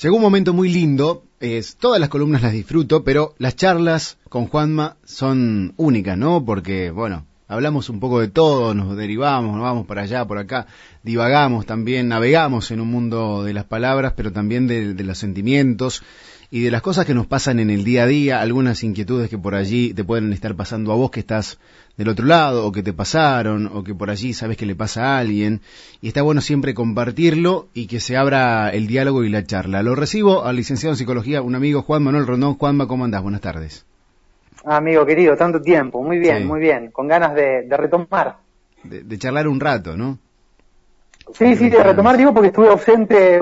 [0.00, 4.46] Llegó un momento muy lindo, es, todas las columnas las disfruto, pero las charlas con
[4.46, 6.44] Juanma son únicas, ¿no?
[6.44, 10.68] Porque, bueno, hablamos un poco de todo, nos derivamos, nos vamos para allá, por acá,
[11.02, 16.04] divagamos también, navegamos en un mundo de las palabras, pero también de, de los sentimientos
[16.48, 19.36] y de las cosas que nos pasan en el día a día, algunas inquietudes que
[19.36, 21.58] por allí te pueden estar pasando a vos que estás
[21.98, 25.16] del otro lado, o que te pasaron, o que por allí sabes que le pasa
[25.16, 25.60] a alguien,
[26.00, 29.82] y está bueno siempre compartirlo y que se abra el diálogo y la charla.
[29.82, 32.54] Lo recibo al licenciado en psicología, un amigo Juan Manuel Rondón.
[32.54, 33.22] Juanma, ¿cómo andás?
[33.22, 33.84] Buenas tardes.
[34.64, 38.36] Amigo querido, tanto tiempo, muy bien, muy bien, con ganas de, retomar.
[38.84, 40.18] De, charlar un rato, ¿no?
[41.34, 43.40] Sí, sí, de retomar, digo, porque estuve ausente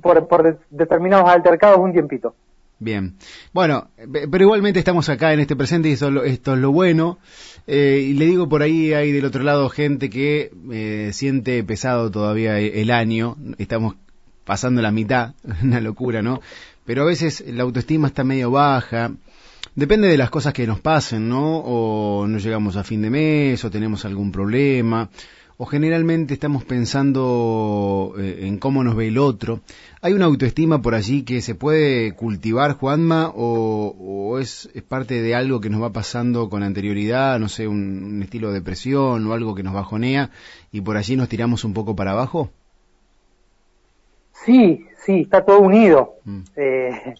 [0.00, 2.34] por, por determinados altercados un tiempito.
[2.78, 3.14] Bien.
[3.54, 3.88] Bueno,
[4.30, 7.18] pero igualmente estamos acá en este presente y esto, esto es lo bueno.
[7.66, 12.10] Eh, y le digo, por ahí hay del otro lado gente que eh, siente pesado
[12.10, 13.36] todavía el año.
[13.56, 13.94] Estamos
[14.44, 16.40] pasando la mitad, una locura, ¿no?
[16.84, 19.10] Pero a veces la autoestima está medio baja.
[19.74, 21.58] Depende de las cosas que nos pasen, ¿no?
[21.58, 25.08] O no llegamos a fin de mes, o tenemos algún problema,
[25.58, 29.60] o generalmente estamos pensando eh, en cómo nos ve el otro.
[30.02, 35.60] ¿Hay una autoestima por allí que se puede cultivar, Juanma, o, es, parte de algo
[35.60, 39.62] que nos va pasando con anterioridad, no sé, un, estilo de depresión o algo que
[39.62, 40.30] nos bajonea
[40.72, 42.50] y por allí nos tiramos un poco para abajo?
[44.44, 46.16] Sí, sí, está todo unido.
[46.24, 46.40] Mm.
[46.54, 47.14] Eh,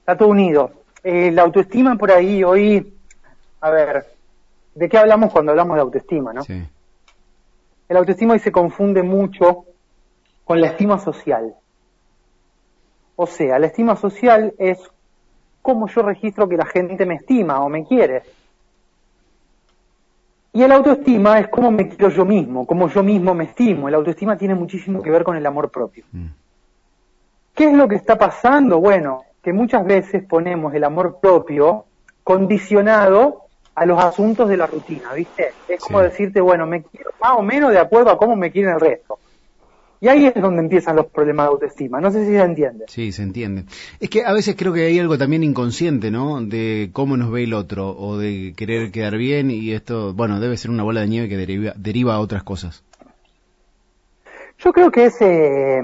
[0.00, 0.72] está todo unido.
[1.04, 2.94] Eh, la autoestima por ahí hoy,
[3.60, 4.06] a ver,
[4.74, 6.42] ¿de qué hablamos cuando hablamos de autoestima, no?
[6.42, 6.66] Sí
[7.88, 9.64] el autoestima hoy se confunde mucho
[10.44, 11.54] con la estima social.
[13.16, 14.78] O sea, la estima social es
[15.62, 18.22] cómo yo registro que la gente me estima o me quiere.
[20.52, 23.88] Y el autoestima es cómo me quiero yo mismo, cómo yo mismo me estimo.
[23.88, 26.04] El autoestima tiene muchísimo que ver con el amor propio.
[26.12, 26.26] Mm.
[27.54, 28.80] ¿Qué es lo que está pasando?
[28.80, 31.84] Bueno, que muchas veces ponemos el amor propio
[32.22, 33.45] condicionado
[33.76, 35.52] a los asuntos de la rutina, ¿viste?
[35.68, 38.72] Es como decirte, bueno, me quiero más o menos de acuerdo a cómo me quieren
[38.72, 39.18] el resto.
[40.00, 42.00] Y ahí es donde empiezan los problemas de autoestima.
[42.00, 42.84] No sé si se entiende.
[42.88, 43.64] Sí, se entiende.
[44.00, 46.40] Es que a veces creo que hay algo también inconsciente, ¿no?
[46.42, 50.56] De cómo nos ve el otro o de querer quedar bien y esto, bueno, debe
[50.56, 52.82] ser una bola de nieve que deriva, deriva a otras cosas.
[54.58, 55.82] Yo creo que es eh,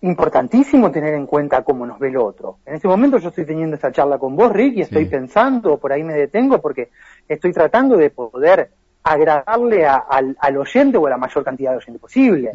[0.00, 2.58] importantísimo tener en cuenta cómo nos ve el otro.
[2.64, 5.92] En este momento yo estoy teniendo esta charla con vos, Rick, y estoy pensando, por
[5.92, 6.90] ahí me detengo porque
[7.28, 8.70] estoy tratando de poder
[9.02, 12.52] agradarle al, oyente o a la mayor cantidad de oyentes posible.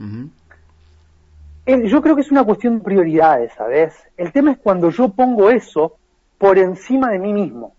[1.66, 3.94] yo creo que es una cuestión de prioridades, ¿sabes?
[4.16, 5.98] El tema es cuando yo pongo eso
[6.38, 7.74] por encima de mí mismo.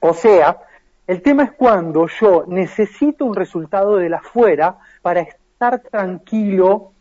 [0.00, 0.58] O sea,
[1.06, 6.93] el tema es cuando yo necesito un resultado de la afuera para estar tranquilo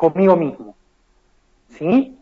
[0.00, 0.74] conmigo mismo.
[1.68, 2.16] ¿Sí?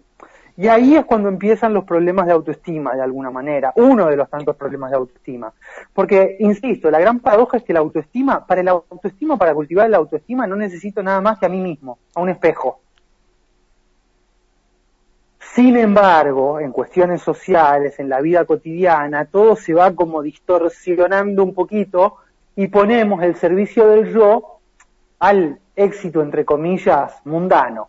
[0.56, 4.28] Y ahí es cuando empiezan los problemas de autoestima, de alguna manera, uno de los
[4.28, 5.52] tantos problemas de autoestima.
[5.94, 9.98] Porque, insisto, la gran paradoja es que la autoestima, para la autoestima, para cultivar la
[9.98, 12.80] autoestima, no necesito nada más que a mí mismo, a un espejo.
[15.38, 21.54] Sin embargo, en cuestiones sociales, en la vida cotidiana, todo se va como distorsionando un
[21.54, 22.16] poquito
[22.56, 24.57] y ponemos el servicio del yo
[25.18, 27.88] al éxito, entre comillas, mundano.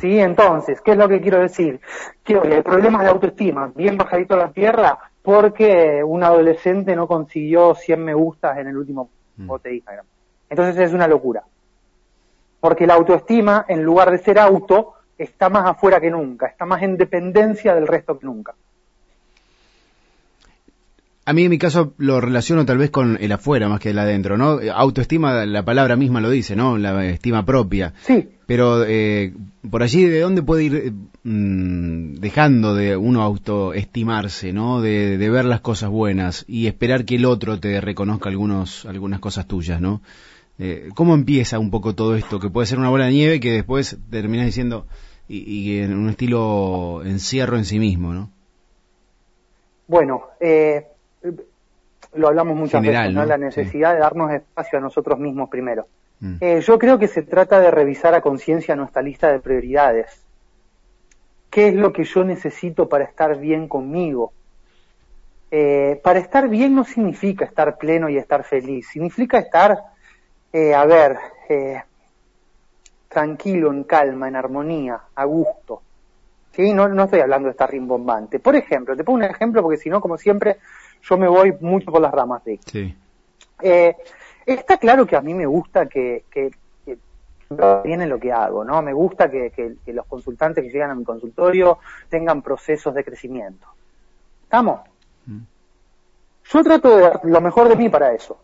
[0.00, 0.18] ¿Sí?
[0.18, 1.80] Entonces, ¿qué es lo que quiero decir?
[2.22, 7.06] Que hoy hay problemas de autoestima, bien bajadito a la tierra, porque un adolescente no
[7.06, 9.46] consiguió 100 me gustas en el último mm.
[9.46, 10.04] post de Instagram.
[10.50, 11.42] Entonces es una locura.
[12.60, 16.82] Porque la autoestima, en lugar de ser auto, está más afuera que nunca, está más
[16.82, 18.54] en dependencia del resto que nunca.
[21.24, 23.98] A mí en mi caso lo relaciono tal vez con el afuera más que el
[23.98, 24.58] adentro, ¿no?
[24.74, 26.78] Autoestima, la palabra misma lo dice, ¿no?
[26.78, 27.94] La estima propia.
[28.02, 28.28] Sí.
[28.46, 29.32] Pero eh,
[29.70, 34.80] por allí, ¿de dónde puede ir mm, dejando de uno autoestimarse, ¿no?
[34.80, 39.46] De, ver las cosas buenas y esperar que el otro te reconozca algunos, algunas cosas
[39.46, 40.02] tuyas, ¿no?
[40.58, 42.40] Eh, ¿Cómo empieza un poco todo esto?
[42.40, 44.86] Que puede ser una bola de nieve que después terminas diciendo
[45.28, 48.28] y, y en un estilo encierro en sí mismo, ¿no?
[49.86, 50.86] Bueno, eh,
[52.14, 53.24] lo hablamos muchas veces, ¿no?
[53.24, 55.86] La necesidad de darnos espacio a nosotros mismos primero.
[56.20, 56.36] Mm.
[56.40, 60.24] Eh, yo creo que se trata de revisar a conciencia nuestra lista de prioridades.
[61.50, 64.32] ¿Qué es lo que yo necesito para estar bien conmigo?
[65.50, 69.78] Eh, para estar bien no significa estar pleno y estar feliz, significa estar,
[70.52, 71.18] eh, a ver,
[73.08, 75.82] tranquilo, en calma, en armonía, a gusto.
[76.52, 76.72] ¿Sí?
[76.72, 78.38] No, no estoy hablando de estar rimbombante.
[78.38, 80.58] Por ejemplo, te pongo un ejemplo porque si no, como siempre,
[81.02, 82.94] yo me voy mucho por las ramas de sí.
[83.60, 83.96] eh,
[84.46, 86.24] está claro que a mí me gusta que,
[87.84, 88.80] bien en lo que hago, ¿no?
[88.82, 91.78] Me gusta que, que, los consultantes que llegan a mi consultorio
[92.08, 93.66] tengan procesos de crecimiento.
[94.44, 94.80] ¿Estamos?
[95.26, 95.40] Mm.
[96.44, 98.38] Yo trato de dar lo mejor de mí para eso.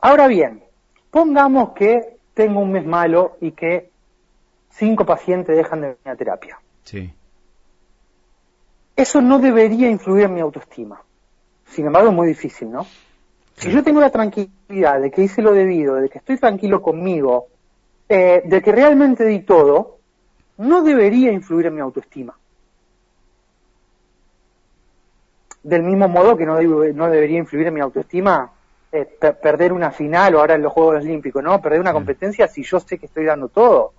[0.00, 0.62] Ahora bien,
[1.10, 3.90] pongamos que tengo un mes malo y que
[4.70, 6.60] cinco pacientes dejan de venir a terapia.
[6.84, 7.12] Sí.
[8.96, 11.02] Eso no debería influir en mi autoestima.
[11.66, 12.86] Sin embargo, es muy difícil, ¿no?
[13.56, 17.46] Si yo tengo la tranquilidad de que hice lo debido, de que estoy tranquilo conmigo,
[18.08, 19.98] eh, de que realmente di todo,
[20.58, 22.36] no debería influir en mi autoestima.
[25.62, 28.50] Del mismo modo que no, no debería influir en mi autoestima
[28.90, 29.06] eh,
[29.40, 31.62] perder una final o ahora en los Juegos Olímpicos, ¿no?
[31.62, 33.92] Perder una competencia si yo sé que estoy dando todo.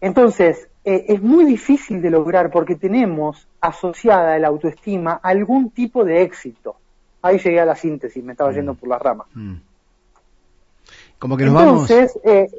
[0.00, 6.04] Entonces, eh, es muy difícil de lograr porque tenemos asociada la autoestima a algún tipo
[6.04, 6.76] de éxito.
[7.22, 8.54] Ahí llegué a la síntesis, me estaba mm.
[8.54, 9.28] yendo por las ramas.
[9.34, 9.54] Mm.
[11.18, 12.50] Como que nos Entonces, eh,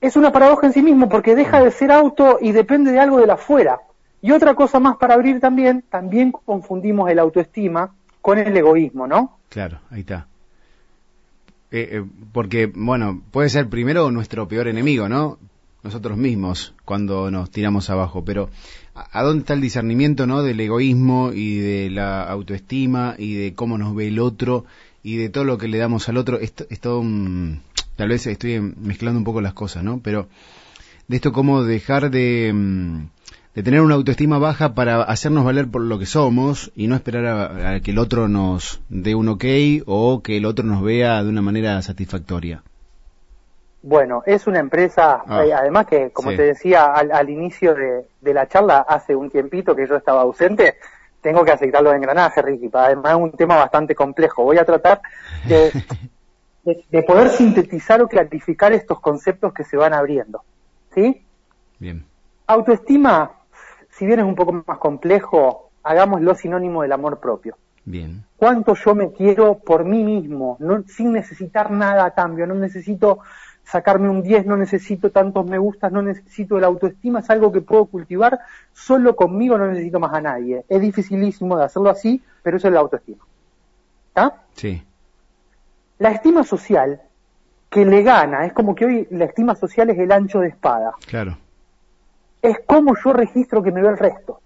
[0.00, 3.18] es una paradoja en sí mismo porque deja de ser auto y depende de algo
[3.18, 3.80] de la afuera.
[4.22, 9.38] Y otra cosa más para abrir también, también confundimos el autoestima con el egoísmo, ¿no?
[9.48, 10.28] Claro, ahí está.
[11.72, 15.38] Eh, porque, bueno, puede ser primero nuestro peor enemigo, ¿no?
[15.84, 18.48] Nosotros mismos cuando nos tiramos abajo, pero
[18.94, 23.76] ¿a, dónde está el discernimiento no del egoísmo y de la autoestima y de cómo
[23.76, 24.64] nos ve el otro
[25.02, 26.40] y de todo lo que le damos al otro?
[26.40, 27.04] Esto, esto
[27.96, 30.00] tal vez estoy mezclando un poco las cosas, ¿no?
[30.02, 30.26] Pero
[31.06, 33.06] de esto cómo dejar de, mm,
[33.54, 37.66] de tener una autoestima baja para hacernos valer por lo que somos y no esperar
[37.66, 39.44] a que el otro nos dé un ok
[39.84, 42.62] o que el otro nos vea de una manera satisfactoria.
[43.86, 45.44] Bueno, es una empresa, ah.
[45.44, 49.86] eh, además que, como te decía al, inicio de, la charla, hace un tiempito que
[49.86, 50.76] yo estaba ausente,
[51.20, 54.42] tengo que aceptar los engranajes, Ricky, además es un tema bastante complejo.
[54.42, 55.02] Voy a tratar
[55.46, 55.70] de,
[56.64, 60.42] de, poder sintetizar o clarificar estos conceptos que se van abriendo.
[60.94, 61.22] ¿Sí?
[61.78, 62.06] Bien.
[62.46, 63.32] Autoestima,
[63.90, 67.58] si bien es un poco más complejo, hagámoslo sinónimo del amor propio.
[67.84, 68.24] Bien.
[68.38, 73.18] Cuánto yo me quiero por mí mismo, no, sin necesitar nada a cambio, no necesito
[73.64, 77.60] sacarme un 10, no necesito tantos me gustas, no necesito la autoestima, es algo que
[77.60, 78.38] puedo cultivar
[78.72, 80.64] solo conmigo, no necesito más a nadie.
[80.68, 83.24] Es dificilísimo de hacerlo así, pero eso es la autoestima.
[84.08, 84.42] ¿Está?
[84.54, 84.82] Sí.
[85.98, 87.00] La estima social,
[87.70, 90.92] que le gana, es como que hoy la estima social es el ancho de espada.
[91.06, 91.36] Claro.
[92.42, 94.40] Es como yo registro que me ve el resto.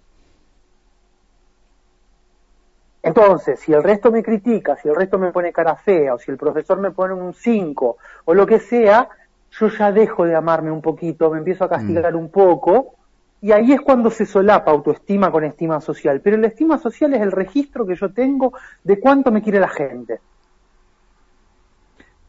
[3.02, 6.30] Entonces, si el resto me critica, si el resto me pone cara fea, o si
[6.30, 9.08] el profesor me pone un 5, o lo que sea,
[9.52, 12.18] yo ya dejo de amarme un poquito, me empiezo a castigar mm.
[12.18, 12.94] un poco,
[13.40, 16.20] y ahí es cuando se solapa autoestima con estima social.
[16.20, 18.52] Pero la estima social es el registro que yo tengo
[18.82, 20.20] de cuánto me quiere la gente.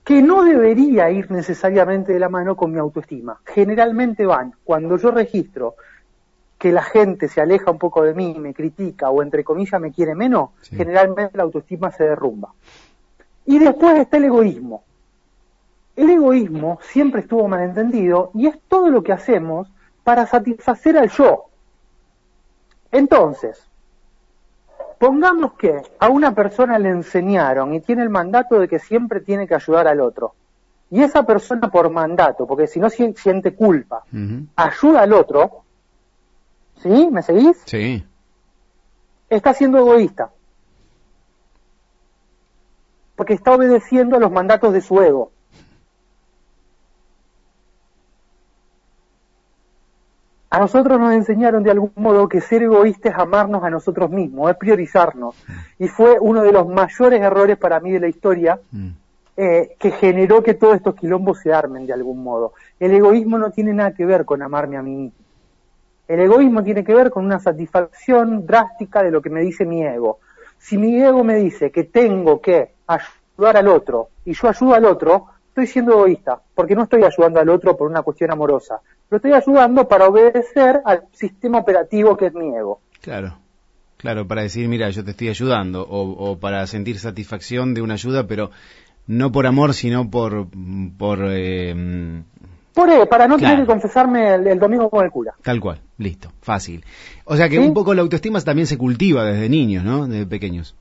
[0.03, 3.39] Que no debería ir necesariamente de la mano con mi autoestima.
[3.43, 5.75] Generalmente van, cuando yo registro
[6.59, 9.93] que la gente se aleja un poco de mí, me critica o entre comillas me
[9.93, 12.53] quiere menos, generalmente la autoestima se derrumba.
[13.45, 14.83] Y después está el egoísmo.
[15.95, 19.71] El egoísmo siempre estuvo mal entendido y es todo lo que hacemos
[20.03, 21.45] para satisfacer al yo.
[22.91, 23.65] Entonces,
[24.97, 29.47] pongamos que a una persona le enseñaron y tiene el mandato de que siempre tiene
[29.47, 30.33] que ayudar al otro.
[30.91, 34.03] Y esa persona por mandato, porque si no siente culpa,
[34.55, 35.63] ayuda al otro,
[36.81, 37.09] ¿Sí?
[37.11, 37.61] ¿Me seguís?
[37.65, 38.05] Sí.
[39.29, 40.31] Está siendo egoísta.
[43.15, 45.31] Porque está obedeciendo a los mandatos de su ego.
[50.51, 54.49] A nosotros nos enseñaron de algún modo que ser egoísta es amarnos a nosotros mismos,
[54.49, 55.35] es priorizarnos.
[55.77, 58.87] Y fue uno de los mayores errores para mí de la historia mm.
[59.37, 62.53] eh, que generó que todos estos quilombos se armen de algún modo.
[62.79, 65.18] El egoísmo no tiene nada que ver con amarme a mí mismo.
[66.09, 69.83] El egoísmo tiene que ver con una satisfacción drástica de lo que me dice mi
[69.83, 70.17] ego.
[70.57, 74.85] Si mi ego me dice que tengo que ayudar al otro y yo ayudo al
[74.85, 78.81] otro, estoy siendo egoísta, porque no estoy ayudando al otro por una cuestión amorosa.
[79.11, 82.81] Lo estoy ayudando para obedecer al sistema operativo que es mi ego.
[83.01, 83.37] Claro.
[83.97, 88.25] Claro, para decir, mira, yo te estoy ayudando, o, para sentir satisfacción de una ayuda,
[88.25, 88.49] pero
[89.05, 90.47] no por amor, sino por,
[90.97, 92.23] por eh,
[93.09, 95.33] para no tener que confesarme el, domingo con el cura.
[95.43, 96.83] Tal cual, listo, fácil.
[97.25, 100.07] O sea que un poco la autoestima también se cultiva desde niños, ¿no?
[100.07, 100.75] Desde pequeños.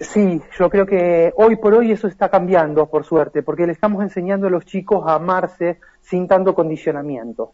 [0.00, 4.02] Sí, yo creo que hoy por hoy eso está cambiando, por suerte, porque le estamos
[4.02, 7.52] enseñando a los chicos a amarse sin tanto condicionamiento.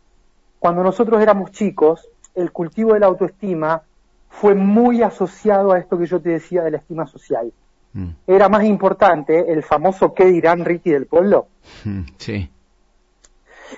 [0.59, 3.83] Cuando nosotros éramos chicos, el cultivo de la autoestima
[4.29, 7.51] fue muy asociado a esto que yo te decía de la estima social.
[7.95, 8.09] Mm.
[8.27, 11.49] Era más importante el famoso qué dirán Ricky del pueblo.
[12.19, 12.51] Sí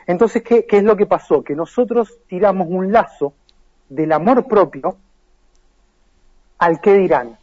[0.07, 1.43] Entonces, ¿qué, ¿qué es lo que pasó?
[1.43, 3.35] Que nosotros tiramos un lazo
[3.89, 4.97] del amor propio
[6.59, 7.37] al que dirán,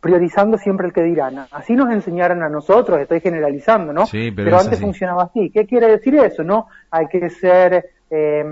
[0.00, 1.46] priorizando siempre el que dirán.
[1.50, 4.06] Así nos enseñaron a nosotros, estoy generalizando, ¿no?
[4.06, 5.50] Sí, pero, antes funcionaba así.
[5.50, 6.68] ¿Qué quiere decir eso, no?
[6.90, 8.44] Hay que ser, eh,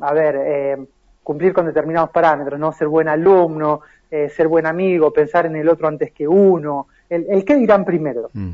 [0.00, 0.76] a ver, eh,
[1.22, 2.72] cumplir con determinados parámetros, ¿no?
[2.72, 6.88] Ser buen alumno, eh, ser buen amigo, pensar en el otro antes que uno.
[7.08, 8.30] El, el qué dirán primero.
[8.32, 8.50] Mm.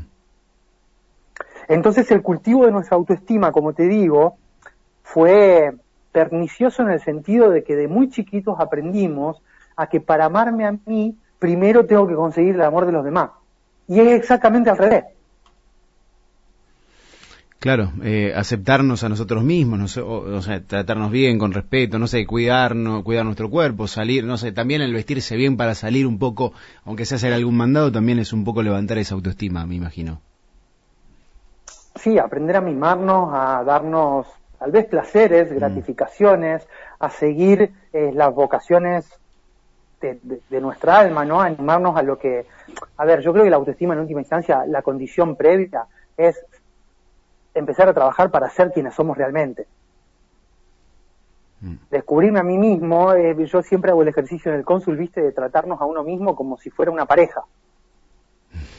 [1.73, 4.37] Entonces el cultivo de nuestra autoestima, como te digo,
[5.01, 5.73] fue
[6.11, 9.41] pernicioso en el sentido de que de muy chiquitos aprendimos
[9.75, 13.31] a que para amarme a mí, primero tengo que conseguir el amor de los demás.
[13.87, 15.05] Y es exactamente al revés.
[17.57, 21.97] Claro, eh, aceptarnos a nosotros mismos, no sé, o, o sea, tratarnos bien, con respeto,
[21.97, 26.05] no sé, cuidarnos, cuidar nuestro cuerpo, salir, no sé, también el vestirse bien para salir
[26.05, 26.53] un poco,
[26.85, 30.21] aunque sea hacer algún mandado, también es un poco levantar esa autoestima, me imagino.
[32.03, 34.27] Sí, aprender a mimarnos, a darnos
[34.59, 36.67] tal vez placeres, gratificaciones,
[36.99, 39.09] a seguir eh, las vocaciones
[40.01, 41.39] de, de- de nuestra alma, ¿no?
[41.41, 42.45] A animarnos a lo que...
[42.97, 45.85] A ver, yo creo que la autoestima en última instancia, la condición previa
[46.17, 46.45] es
[47.53, 49.65] empezar a trabajar para ser quienes somos realmente.
[51.61, 51.75] Mm.
[51.89, 55.31] Descubrirme a mí mismo, eh, yo siempre hago el ejercicio en el cónsul, viste, de
[55.31, 57.43] tratarnos a uno mismo como si fuera una pareja.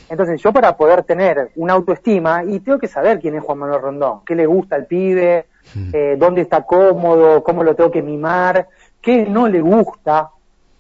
[0.08, 3.80] Entonces yo para poder tener una autoestima, y tengo que saber quién es Juan Manuel
[3.80, 5.46] Rondón, qué le gusta al pibe,
[5.92, 8.68] eh, dónde está cómodo, cómo lo tengo que mimar,
[9.00, 10.30] qué no le gusta,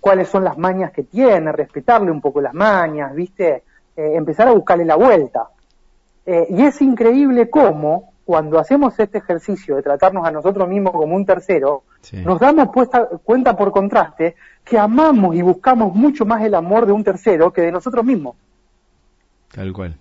[0.00, 3.62] cuáles son las mañas que tiene, respetarle un poco las mañas, ¿viste?
[3.96, 5.48] Eh, empezar a buscarle la vuelta.
[6.26, 11.14] Eh, y es increíble cómo, cuando hacemos este ejercicio de tratarnos a nosotros mismos como
[11.16, 12.18] un tercero, Sí.
[12.22, 16.92] nos damos puesta- cuenta por contraste que amamos y buscamos mucho más el amor de
[16.92, 18.36] un tercero que de nosotros mismos.
[19.54, 19.94] Tal cual.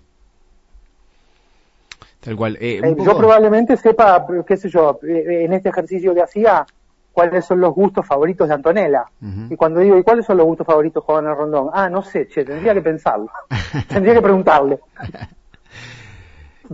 [2.20, 2.56] Tal cual.
[2.60, 6.66] Eh, Eh, poco- Yo probablemente sepa, qué sé yo, eh, en este ejercicio que hacía,
[7.12, 9.04] cuáles son los gustos favoritos de Antonella.
[9.50, 11.68] Y cuando digo, ¿y cuáles son los gustos favoritos de Juan Rondón?
[11.72, 13.30] Ah, no sé, che, tendría que pensarlo.
[13.88, 14.80] tendría que preguntarle.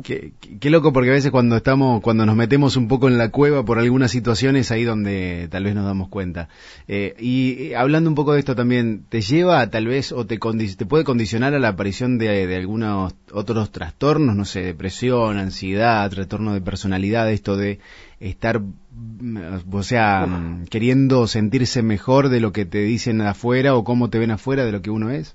[0.05, 3.19] Qué, qué- qué loco porque a veces cuando estamos, cuando nos metemos un poco en
[3.19, 6.49] la cueva por algunas situaciones ahí donde tal vez nos damos cuenta.
[6.87, 10.77] Eh, y hablando un poco de esto también, ¿te lleva tal vez o te, condi-
[10.77, 16.09] te puede condicionar a la aparición de, de algunos otros trastornos, no sé, depresión, ansiedad,
[16.09, 17.81] trastorno de personalidad, esto de
[18.21, 19.39] estar, mm,
[19.73, 24.21] o sea, mm, queriendo sentirse mejor de lo que te dicen afuera o cómo te
[24.21, 25.35] ven afuera de lo que uno es?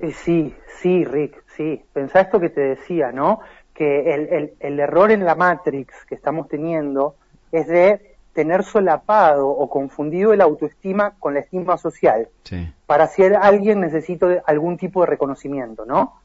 [0.00, 1.84] Eh, sí, sí, Rick, sí.
[1.92, 3.40] Pensá esto que te decía, ¿no?
[3.74, 7.16] Que el, el, el error en la Matrix que estamos teniendo
[7.52, 12.28] es de tener solapado o confundido el autoestima con la estima social.
[12.44, 12.72] Sí.
[12.86, 16.20] Para ser alguien necesito de algún tipo de reconocimiento, ¿no?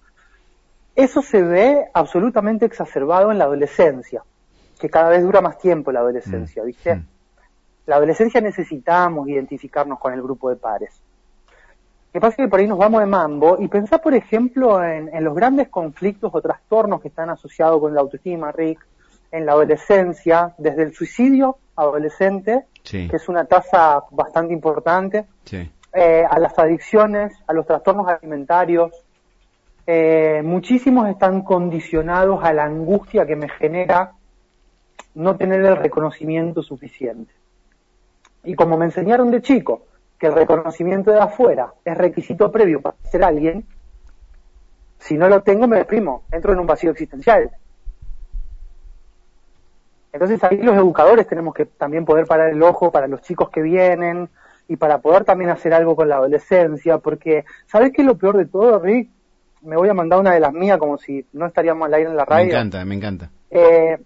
[0.96, 4.24] Eso se ve absolutamente exacerbado en la adolescencia,
[4.80, 6.96] que cada vez dura más tiempo la adolescencia, Mm, ¿viste?
[6.96, 7.08] mm.
[7.88, 11.02] La adolescencia necesitamos identificarnos con el grupo de pares.
[12.14, 15.10] Que pasa es que por ahí nos vamos de mambo y pensá, por ejemplo, en,
[15.14, 18.86] en los grandes conflictos o trastornos que están asociados con la autoestima, Rick,
[19.32, 23.08] en la adolescencia, desde el suicidio adolescente, Sí.
[23.08, 25.72] que es una tasa bastante importante, Sí.
[25.94, 28.92] eh, a las adicciones, a los trastornos alimentarios.
[29.88, 34.12] Eh, muchísimos están condicionados a la angustia que me genera
[35.16, 37.34] no tener el reconocimiento suficiente.
[38.44, 39.84] Y como me enseñaron de chico
[40.24, 43.66] que el reconocimiento de afuera es requisito previo para ser alguien,
[44.98, 47.52] si no lo tengo me deprimo, entro en un vacío existencial.
[50.14, 53.62] Entonces ahí los educadores tenemos que también poder parar el ojo para los chicos que
[53.62, 54.30] vienen
[54.70, 58.38] y para poder también hacer algo con la adolescencia, porque ¿sabes qué es lo peor
[58.38, 59.10] de todo, Rick?
[59.64, 62.16] Me voy a mandar una de las mías como si no estaríamos al aire en
[62.16, 62.46] la Me radio.
[62.46, 63.30] encanta, me encanta.
[63.52, 63.98] Eh,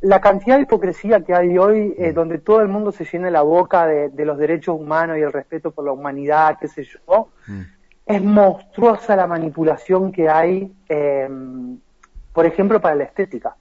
[0.00, 3.42] la cantidad de hipocresía que hay hoy, eh, donde todo el mundo se llena la
[3.42, 7.28] boca de, de los derechos humanos y el respeto por la humanidad, qué sé yo,
[7.48, 7.60] Mm.
[8.06, 11.28] es monstruosa la manipulación que hay, eh,
[12.32, 13.56] por ejemplo, para la estética.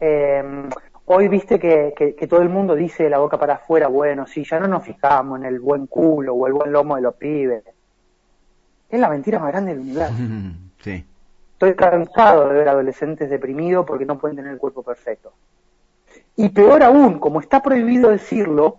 [0.00, 0.68] Eh,
[1.06, 4.26] hoy viste que, que- que todo el mundo dice de la boca para afuera, bueno,
[4.26, 7.14] sí, ya no nos fijamos en el buen culo o el buen lomo de los
[7.14, 7.64] pibes.
[8.90, 10.14] Es la mentira más grande del universo.
[10.80, 11.04] Sí.
[11.58, 15.32] Estoy cansado de ver adolescentes deprimidos porque no pueden tener el cuerpo perfecto.
[16.36, 18.78] Y peor aún, como está prohibido decirlo,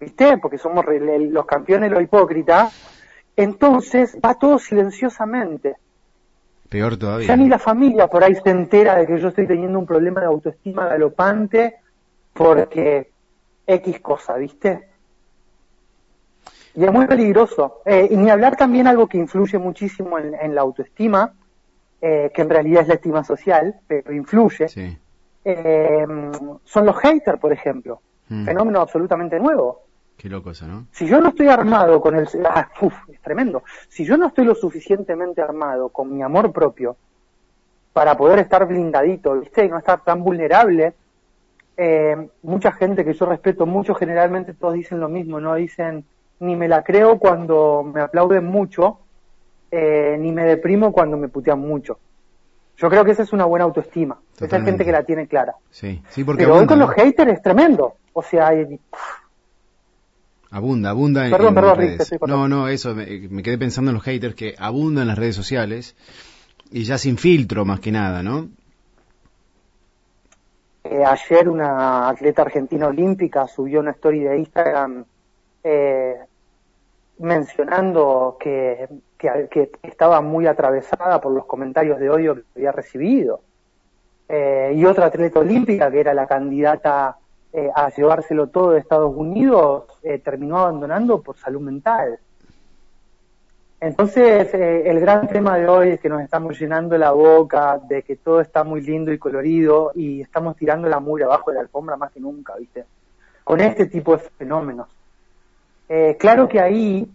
[0.00, 0.38] ¿viste?
[0.38, 2.68] Porque somos los campeones de lo hipócrita,
[3.36, 5.76] entonces va todo silenciosamente.
[6.68, 7.28] Peor todavía.
[7.28, 10.20] Ya ni la familia por ahí se entera de que yo estoy teniendo un problema
[10.20, 11.76] de autoestima galopante
[12.32, 13.12] porque
[13.64, 14.88] X cosa, ¿viste?
[16.74, 17.80] Y es muy peligroso.
[17.84, 21.32] Eh, y ni hablar también algo que influye muchísimo en, en la autoestima,
[22.00, 24.98] eh, que en realidad es la estima social, pero influye, Sí.
[25.44, 26.06] eh,
[26.64, 28.00] son los haters, por ejemplo.
[28.28, 28.44] Mm.
[28.44, 29.82] Fenómeno absolutamente nuevo.
[30.16, 30.86] Qué loco eso, ¿no?
[30.92, 32.28] Si yo no estoy armado con el...
[32.48, 33.62] ah, uf, es tremendo.
[33.88, 36.96] Si yo no estoy lo suficientemente armado con mi amor propio
[37.92, 39.64] para poder estar blindadito, ¿viste?
[39.64, 40.94] Y no estar tan vulnerable,
[41.76, 45.54] eh, mucha gente que yo respeto mucho, generalmente todos dicen lo mismo, ¿no?
[45.56, 46.04] Dicen,
[46.40, 48.98] ni me la creo cuando me aplauden mucho,
[49.70, 51.98] eh, ni me deprimo cuando me putean mucho.
[52.76, 54.18] Yo creo que esa es una buena autoestima.
[54.40, 55.54] Esa es gente que la tiene clara.
[55.70, 56.86] Sí, sí, porque Pero hoy con ¿no?
[56.86, 57.94] los haters es tremendo.
[58.12, 58.80] O sea, hay-
[60.50, 62.26] abunda, abunda en, Perdón, en perdón, Rick.
[62.26, 65.36] No, no, eso, me, me quedé pensando en los haters que abundan en las redes
[65.36, 65.96] sociales
[66.70, 68.48] y ya sin filtro más que nada, ¿no?
[70.84, 75.04] Eh, ayer una atleta argentina olímpica subió una story de Instagram
[75.64, 76.18] eh,
[77.18, 78.88] mencionando que,
[79.82, 83.40] estaba muy atravesada por los comentarios de odio que había recibido.
[84.28, 87.16] Eh, y otra atleta olímpica, que era la candidata
[87.52, 92.18] eh, a llevárselo todo de Estados Unidos, eh, terminó abandonando por salud mental.
[93.80, 98.16] Entonces, el gran tema de hoy es que nos estamos llenando la boca de que
[98.16, 101.96] todo está muy lindo y colorido y estamos tirando la mugre abajo de la alfombra
[101.96, 102.84] más que nunca, ¿viste?
[103.42, 104.88] Con este tipo de fenómenos.
[105.88, 107.10] Eh, claro que ahí,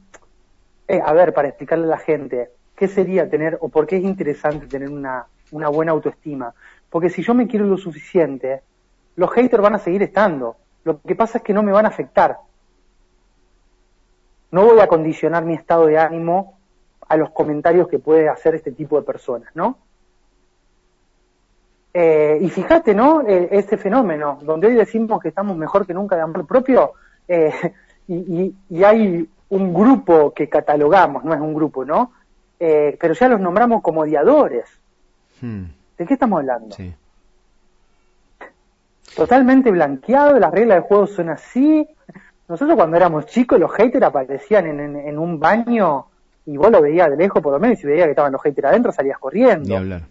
[0.88, 4.04] eh, a ver, para explicarle a la gente, ¿qué sería tener o por qué es
[4.04, 6.54] interesante tener una, buena autoestima?
[6.90, 8.62] Porque si yo me quiero lo suficiente,
[9.16, 10.56] los haters van a seguir estando.
[10.84, 12.38] Lo que pasa es que no me van a afectar.
[14.52, 16.58] No voy a condicionar mi estado de ánimo
[17.08, 19.78] a los comentarios que puede hacer este tipo de personas, ¿no?
[21.94, 23.22] Eh, y fíjate, ¿no?
[23.28, 26.94] Eh, este fenómeno, donde hoy decimos que estamos mejor que nunca de amor propio,
[27.28, 27.52] eh,
[28.10, 32.12] y, y- y hay un grupo que catalogamos, no es un grupo, ¿no?
[32.60, 34.66] Eh, pero ya los nombramos como odiadores.
[35.42, 35.64] Hmm,
[35.98, 36.76] ¿De qué estamos hablando?
[36.76, 36.94] sí.
[39.16, 41.88] Totalmente blanqueado, las reglas del juego son así.
[42.48, 46.06] Nosotros cuando éramos chicos los haters aparecían en, en- en un baño
[46.46, 48.42] y vos lo veías de lejos por lo menos y si veías que estaban los
[48.42, 49.78] haters adentro salías Ni corriendo.
[49.78, 50.02] hablar.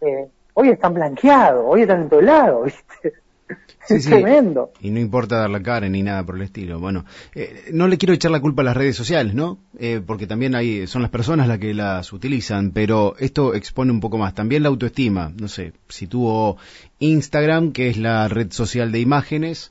[0.00, 2.64] Eh, hoy están blanqueados, hoy están en todos lados,
[3.00, 3.12] ¿viste?
[3.86, 4.10] Sí, es sí.
[4.10, 4.72] tremendo.
[4.80, 6.80] Y no importa dar la cara ni nada por el estilo.
[6.80, 7.04] Bueno,
[7.34, 9.58] eh, no le quiero echar la culpa a las redes sociales, ¿no?
[9.78, 14.00] Eh, porque también hay, son las personas las que las utilizan, pero esto expone un
[14.00, 14.34] poco más.
[14.34, 15.34] También la autoestima.
[15.38, 16.56] No sé, si tuvo
[16.98, 19.70] Instagram, que es la red social de imágenes,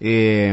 [0.00, 0.52] eh,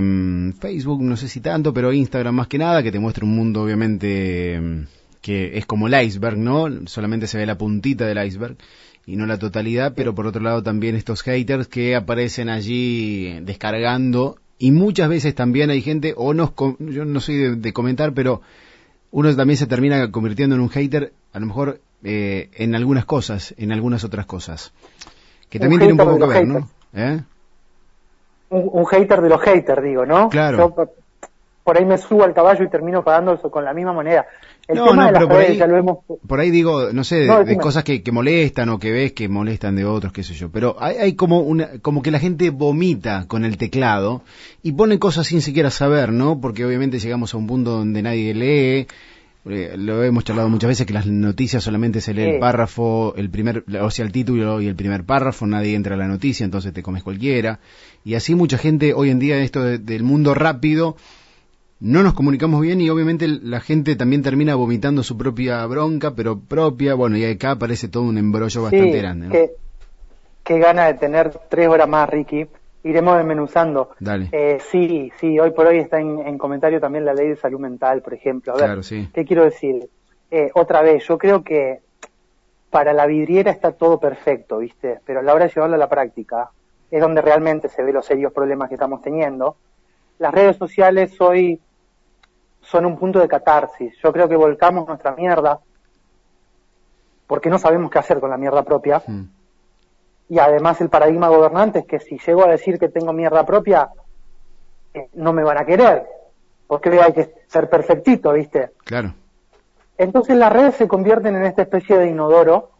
[0.59, 3.63] Facebook, no sé si tanto, pero Instagram más que nada, que te muestra un mundo
[3.63, 4.85] obviamente eh,
[5.21, 6.67] que es como el iceberg, ¿no?
[6.87, 8.57] Solamente se ve la puntita del iceberg
[9.05, 14.37] y no la totalidad, pero por otro lado también estos haters que aparecen allí descargando
[14.57, 18.41] y muchas veces también hay gente, o nos, yo no soy de, de comentar, pero
[19.11, 23.55] uno también se termina convirtiendo en un hater, a lo mejor eh, en algunas cosas,
[23.57, 24.71] en algunas otras cosas,
[25.49, 26.69] que Un también tiene un poco que ver, ¿no?
[26.93, 27.19] ¿Eh?
[28.49, 30.29] Un, un hater de los haters, digo, ¿no?
[30.29, 30.57] Claro.
[30.57, 34.25] Yo por- ahí me subo al caballo y termino pagando eso con la misma moneda.
[34.69, 35.97] El No, tema no, de las pero por redes ahí- ya lo hemos...
[36.27, 37.61] Por ahí digo, no sé, de, No, de decime.
[37.63, 40.49] cosas que, que molestan o que ves que molestan de otros, qué sé yo.
[40.51, 44.21] Pero hay, hay como una, como que la gente vomita con el teclado
[44.61, 46.39] y pone cosas sin siquiera saber, ¿no?
[46.39, 48.87] Porque obviamente llegamos a un punto donde nadie lee.
[49.49, 53.31] Eh, lo hemos charlado muchas veces que las noticias solamente se lee el párrafo, el
[53.31, 56.73] primer, o sea, el título y el primer párrafo, nadie entra a la noticia, entonces
[56.73, 57.59] te comes cualquiera.
[58.05, 60.95] Y así mucha gente hoy en día en esto de- del mundo rápido
[61.81, 66.39] no nos comunicamos bien y obviamente la gente también termina vomitando su propia bronca, pero
[66.39, 69.25] propia, bueno, y acá aparece todo un embrollo bastante Sí, grande.
[69.27, 69.31] ¿no?
[69.31, 69.51] qué,
[70.43, 72.47] qué gana de tener tres horas más, Ricky.
[72.83, 73.89] Iremos desmenuzando.
[73.99, 74.29] Dale.
[74.31, 77.59] Eh, sí, sí, hoy por hoy está en, en comentario también la ley de salud
[77.59, 78.53] mental, por ejemplo.
[78.53, 79.09] A ver, Claro, sí.
[79.13, 79.89] ¿qué quiero decir?
[80.31, 81.79] Eh, otra vez, yo creo que
[82.69, 84.99] para la vidriera está todo perfecto, ¿viste?
[85.05, 86.51] Pero a la hora de llevarlo a la práctica
[86.91, 89.57] es donde realmente se ve los serios problemas que estamos teniendo.
[90.17, 91.59] Las redes sociales hoy
[92.69, 93.95] son un punto de catarsis.
[94.03, 95.59] Yo creo que volcamos nuestra mierda
[97.25, 99.01] porque no sabemos qué hacer con la mierda propia.
[99.05, 99.23] Mm.
[100.29, 103.89] Y además el paradigma gobernante es que si llego a decir que tengo mierda propia,
[104.93, 106.05] eh, no me van a querer,
[106.67, 108.71] porque hay que ser perfectito, ¿viste?
[108.83, 109.13] Claro.
[109.97, 112.71] Entonces las redes se convierten en esta especie de inodoro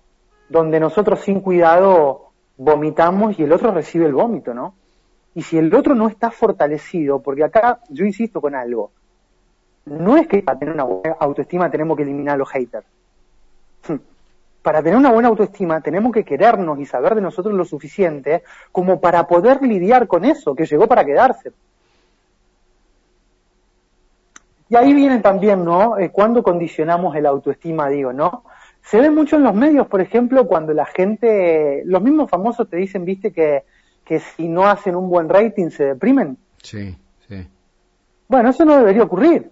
[0.50, 4.76] donde nosotros sin cuidado vomitamos y el otro recibe el vómito, ¿no?
[5.34, 8.92] Y si el otro no está fortalecido, porque acá yo insisto con algo,
[9.86, 12.86] no es que para tener una buena autoestima tenemos que eliminar a los haters.
[14.62, 19.00] Para tener una buena autoestima tenemos que querernos y saber de nosotros lo suficiente como
[19.00, 21.52] para poder lidiar con eso, que llegó para quedarse.
[24.68, 25.98] Y ahí viene también, ¿no?
[25.98, 28.44] Eh, cuando condicionamos el autoestima, digo, ¿no?
[28.84, 32.78] Se ve mucho en los medios, por ejemplo, cuando la gente, los mismos famosos te
[32.78, 33.64] dicen, viste, que
[34.10, 36.36] que si no hacen un buen rating se deprimen?
[36.64, 37.48] Sí, sí.
[38.28, 39.52] Bueno, eso no debería ocurrir.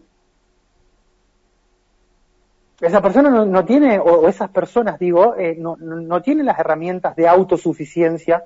[2.79, 7.27] Esa persona no, tiene, o, esas personas, digo, eh, no, no, tienen las herramientas de
[7.27, 8.43] autosuficiencia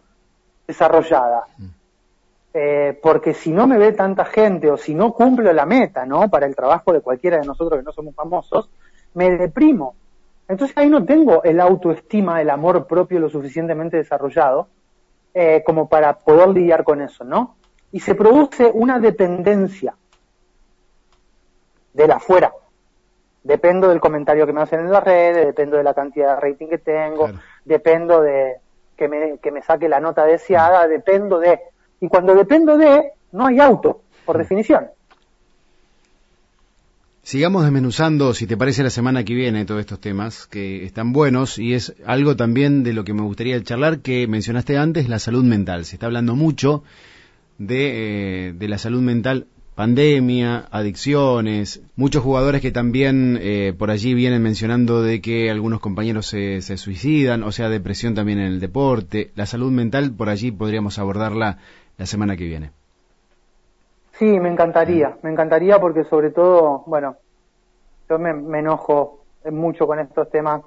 [0.65, 1.43] desarrolladas.
[1.57, 1.65] Mm.
[2.53, 6.29] Eh, porque si no me ve tanta gente o si no cumplo la meta, ¿no?
[6.29, 8.69] Para el trabajo de cualquiera de nosotros que no somos famosos,
[9.13, 9.95] me deprimo.
[10.47, 14.67] Entonces ahí no tengo el autoestima, el amor propio lo suficientemente desarrollado
[15.33, 17.55] eh, como para poder lidiar con eso, ¿no?
[17.93, 19.95] Y se produce una dependencia
[21.93, 22.51] de la afuera.
[23.43, 26.67] Dependo del comentario que me hacen en las redes, dependo de la cantidad de rating
[26.67, 27.29] que tengo,
[27.65, 28.57] dependo de
[28.95, 31.59] que me, que me saque la nota deseada, dependo de...
[31.99, 34.39] Y cuando dependo de, no hay auto, por mm.
[34.39, 34.87] definición.
[37.23, 41.59] Sigamos desmenuzando, si te parece, la semana que viene todos estos temas que están buenos
[41.59, 45.43] y es algo también de lo que me gustaría charlar que mencionaste antes, la salud
[45.43, 45.85] mental.
[45.85, 46.83] Se está hablando mucho
[47.59, 54.13] de, eh, de la salud mental, pandemia, adicciones, muchos jugadores que también eh, por allí
[54.13, 58.59] vienen mencionando de que algunos compañeros se, se suicidan, o sea, depresión también en el
[58.59, 59.31] deporte.
[59.35, 61.57] La salud mental, por allí podríamos abordarla
[61.97, 62.71] la semana que viene.
[64.21, 67.15] Sí, me encantaría, me encantaría porque sobre todo, bueno,
[68.07, 70.61] yo me, enojo mucho con estos temas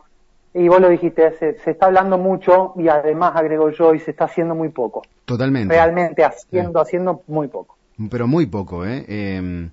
[0.53, 4.25] y vos lo dijiste, se, está hablando mucho y además agrego yo y se está
[4.25, 5.03] haciendo muy poco.
[5.25, 5.73] Totalmente.
[5.73, 7.77] Realmente haciendo, haciendo muy poco.
[8.11, 9.05] Pero muy poco, ¿eh?
[9.09, 9.71] Em,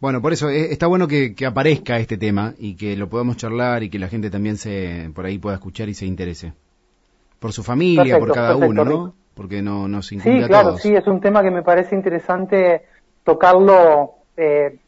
[0.00, 3.82] bueno, por eso eh, está bueno que, aparezca este tema y que lo podamos charlar
[3.82, 6.52] y que la gente también se por ahí pueda escuchar y se interese.
[7.38, 9.14] Por su familia, por cada uno, ¿no?
[9.34, 12.82] Porque no nos incumbe Sí, claro, sí, es un tema que me parece interesante
[13.24, 14.78] tocarlo eh,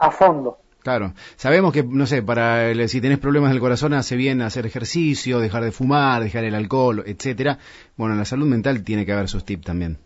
[0.00, 0.58] a fondo.
[0.82, 5.40] Claro, sabemos que, no sé, para si tenés problemas del corazón hace bien hacer ejercicio,
[5.40, 7.58] dejar de fumar, dejar el alcohol, etcétera.
[7.96, 9.98] Bueno, en la salud mental tiene que haber sus tips también.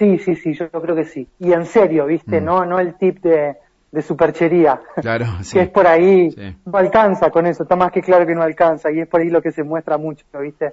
[0.00, 1.28] Sí, sí, sí, yo, creo que sí.
[1.38, 2.40] Y en serio, ¿viste?
[2.40, 2.44] Mm.
[2.46, 3.56] No no el tip de,
[3.92, 4.80] de superchería.
[4.96, 5.58] Claro, sí.
[5.58, 6.34] que es por ahí,
[6.64, 9.28] no alcanza con eso, está más que claro que no alcanza, y es por ahí
[9.28, 10.72] lo que se muestra mucho, ¿viste?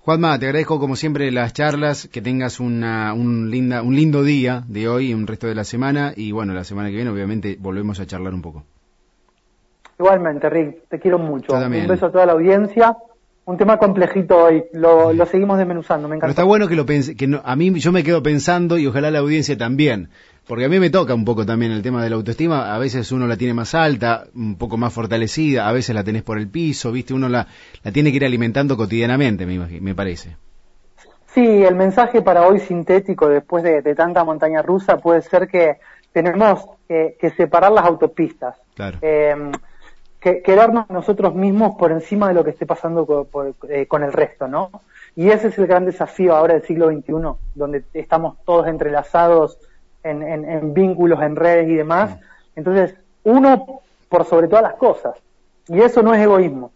[0.00, 4.64] Juanma, te agradezco como siempre las charlas, que tengas una, un, linda, un lindo día
[4.66, 7.58] de hoy y un resto de la semana y bueno, la semana que viene obviamente
[7.60, 8.64] volvemos a charlar un poco.
[9.98, 11.52] Igualmente, Rick, te quiero mucho.
[11.52, 12.96] Un beso a toda la audiencia.
[13.46, 16.26] Un tema complejito hoy, lo, lo seguimos desmenuzando, me encanta.
[16.26, 19.12] Pero está bueno que lo pense, que a mí yo me quedo pensando y ojalá
[19.12, 20.08] la audiencia también.
[20.48, 23.12] Porque a mí me toca un poco también el tema de la autoestima, a veces
[23.12, 26.48] uno la tiene más alta, un poco más fortalecida, a veces la tenés por el
[26.48, 27.14] piso, ¿viste?
[27.14, 27.46] Uno la,
[27.84, 30.36] la tiene que ir alimentando cotidianamente, me, me parece.
[31.28, 35.78] Sí, el mensaje para hoy sintético, después de, tanta montaña rusa, puede ser que
[36.12, 38.56] tenemos que separar las autopistas.
[38.74, 38.98] Claro.
[39.02, 39.52] Em,
[40.26, 43.28] que, quedarnos nosotros mismos por encima de lo que esté pasando
[43.68, 44.70] eh, con el resto, ¿no?
[45.14, 47.12] Y ese es el gran desafío ahora del siglo XXI,
[47.54, 49.56] donde estamos todos entrelazados
[50.02, 52.18] en, vínculos, en redes y demás.
[52.56, 55.14] Entonces, uno por sobre todas las cosas.
[55.68, 56.72] Y eso no es egoísmo.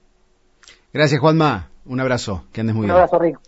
[0.93, 1.69] Gracias, Juanma.
[1.87, 2.45] Un abrazo.
[2.53, 2.95] Que andes muy bien.
[2.95, 3.41] Un abrazo, Rico.